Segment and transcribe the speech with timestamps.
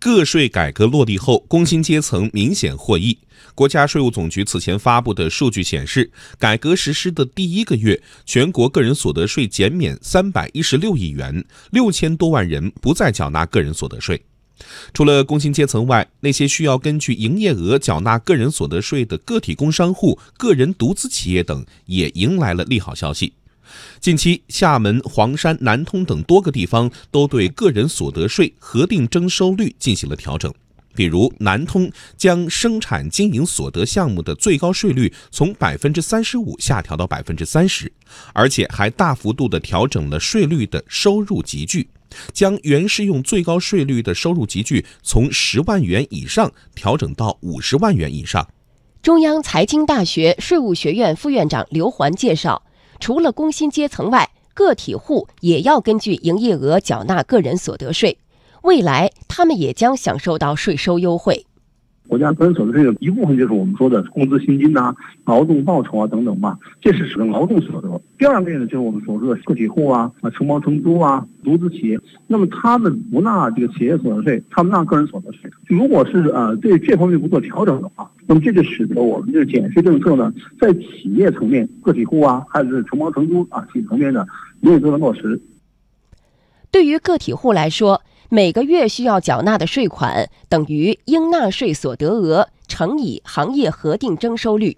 [0.00, 3.18] 个税改革落地后，工薪阶层明显获益。
[3.54, 14.22] 国家税务总局此前发布的数据显示，改革实施的第一个月，全国个人所得税减免三百一十六亿元，六千多万人不再缴纳个人所得税。
[14.94, 23.32] 除了工薪阶层外，那些需要根据营业额缴纳个人所得税的个体工商户、个人独资企业等，也迎来了利好消息。
[24.00, 30.52] 近期，厦门、黄山、南通等多个地方都对个人所得税核定征收率进行了调整。
[30.94, 37.92] 比如，南通将生产经营所得项目的最高税率从百分之三十五下调到百分之三十，
[38.32, 41.88] 而且还大幅度的调整了税率的收入集聚，
[42.32, 48.48] 将原适用最高税率的收入集聚从十万元以上调整到五十万元以上。
[49.00, 52.64] 中央财经大学税务学院副院长刘环介绍。
[53.00, 58.18] 除了工薪阶层外，个体户也要根据营业额缴纳个人所得税。
[58.62, 61.44] 未来，他们也将享受到税收优惠。
[62.08, 64.94] 国家个人所得税的一部分就是我们说的工资薪金呐、
[65.26, 68.00] 劳动报酬啊等等吧，这是属于劳动所得。
[68.18, 75.50] 第二类呢，就是我们所说的个体户啊、啊承包承租啊、独资企业，那么他们不纳这个企业所得税，他们纳个人所得税。
[75.66, 84.26] 如果是呃对这方面不做调整的话，那么这就使得我们这个减税政策呢，在企业层面、个体户啊，还是承包承租啊企业层面呢，
[84.60, 85.40] 没有做到落实。
[86.70, 94.76] 对于个体户来说，每个月需要缴纳的税款等于应纳税所得额乘以行业核定征收率。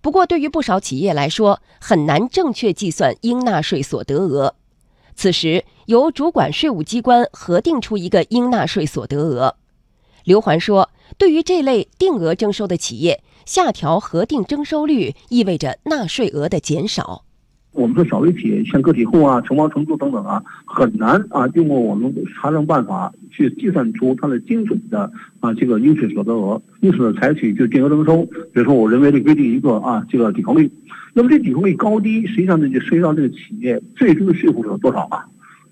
[0.00, 4.54] 不过，对于不少企业来说，很难正确计算应纳税所得额。
[5.16, 9.56] 此时，由主管税务机关核定出一个应纳税所得额。
[10.22, 17.24] 刘环说：“对于这类定额征收的企业，下调核定征收率意味着纳税额的减少。”
[17.72, 26.60] 我们说小微企业，像个体户啊、承包承租等等啊，很难啊，通过我们查证办法去计算出它的精准的啊这个应税所得额。
[26.80, 30.68] 因此呢，采取就定额征收，比如说我人为的规定一个啊这个抵扣率，
[31.12, 35.27] 那么这抵扣率高低，实际上呢就涉及到这个企业最终的税负是有多少啊？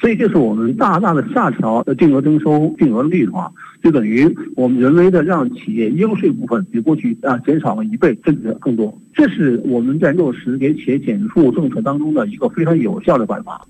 [0.00, 3.52] 所以，这是我们大大的下调的定额征收定额率的话，
[3.82, 8.96] 就等于我们人为的让企业应税部分比过去啊减少了一倍甚至更多。
[9.12, 13.66] 这是我们在落实给企业减负政策当中的一个非常有效的办法。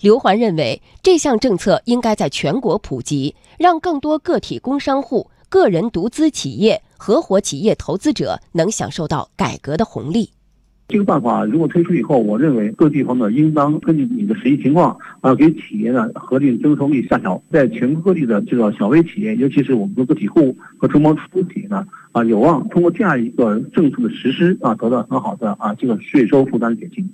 [0.00, 10.30] 刘环认为，这项政策应该在全国普及，让更多个体工商户、个人独资企业、合伙企业投资者能享受到改革的红利。
[10.88, 27.08] 这个办法如果推出以后，我认为各地方呢应当根据你的实际情况啊，给企业呢核定征收率下调，在全国各地的这个小微企业，尤其是我们的个体户和承包出租企业呢啊，有望通过这样一个政策的实施啊，得到很好的啊这个税收负担减轻。